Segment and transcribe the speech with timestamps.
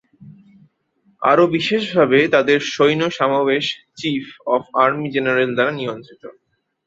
[1.21, 3.65] আরো বিশেষভাবে, তাদের সৈন্য-সমাবেশ
[3.95, 6.23] চীফ অফ আর্মি জেনারেল দ্বারা নিয়ন্ত্রিত।